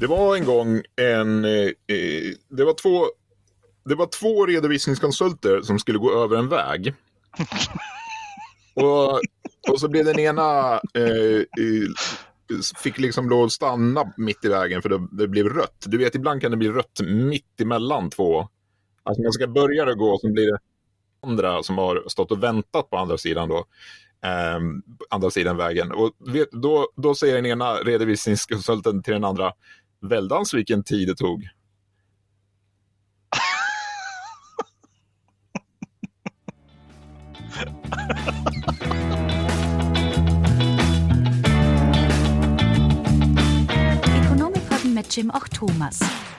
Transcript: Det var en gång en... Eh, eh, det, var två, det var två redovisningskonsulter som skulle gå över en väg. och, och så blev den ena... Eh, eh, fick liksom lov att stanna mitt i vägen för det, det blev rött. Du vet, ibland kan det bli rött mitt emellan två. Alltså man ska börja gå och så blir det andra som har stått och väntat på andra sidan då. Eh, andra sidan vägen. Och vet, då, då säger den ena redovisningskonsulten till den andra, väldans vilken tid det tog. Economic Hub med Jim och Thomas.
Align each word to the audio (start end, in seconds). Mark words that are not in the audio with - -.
Det 0.00 0.06
var 0.06 0.36
en 0.36 0.44
gång 0.44 0.82
en... 0.96 1.44
Eh, 1.44 1.50
eh, 1.86 2.34
det, 2.48 2.64
var 2.64 2.74
två, 2.74 3.06
det 3.84 3.94
var 3.94 4.06
två 4.06 4.46
redovisningskonsulter 4.46 5.62
som 5.62 5.78
skulle 5.78 5.98
gå 5.98 6.24
över 6.24 6.36
en 6.36 6.48
väg. 6.48 6.94
och, 8.74 9.20
och 9.70 9.80
så 9.80 9.88
blev 9.88 10.04
den 10.04 10.18
ena... 10.18 10.72
Eh, 10.74 11.36
eh, 11.36 11.88
fick 12.82 12.98
liksom 12.98 13.28
lov 13.28 13.44
att 13.44 13.52
stanna 13.52 14.12
mitt 14.16 14.44
i 14.44 14.48
vägen 14.48 14.82
för 14.82 14.88
det, 14.88 15.08
det 15.12 15.28
blev 15.28 15.48
rött. 15.48 15.84
Du 15.86 15.98
vet, 15.98 16.14
ibland 16.14 16.40
kan 16.40 16.50
det 16.50 16.56
bli 16.56 16.70
rött 16.70 17.00
mitt 17.04 17.60
emellan 17.60 18.10
två. 18.10 18.48
Alltså 19.02 19.22
man 19.22 19.32
ska 19.32 19.46
börja 19.46 19.94
gå 19.94 20.10
och 20.10 20.20
så 20.20 20.32
blir 20.32 20.52
det 20.52 20.58
andra 21.22 21.62
som 21.62 21.78
har 21.78 22.04
stått 22.08 22.30
och 22.30 22.42
väntat 22.42 22.90
på 22.90 22.96
andra 22.96 23.18
sidan 23.18 23.48
då. 23.48 23.64
Eh, 24.24 24.60
andra 25.10 25.30
sidan 25.30 25.56
vägen. 25.56 25.92
Och 25.92 26.12
vet, 26.18 26.50
då, 26.50 26.88
då 26.96 27.14
säger 27.14 27.34
den 27.34 27.46
ena 27.46 27.74
redovisningskonsulten 27.74 29.02
till 29.02 29.12
den 29.12 29.24
andra, 29.24 29.52
väldans 30.00 30.54
vilken 30.54 30.84
tid 30.84 31.08
det 31.08 31.14
tog. 31.14 31.48
Economic 44.24 44.62
Hub 44.70 44.92
med 44.94 45.04
Jim 45.10 45.30
och 45.30 45.50
Thomas. 45.50 46.29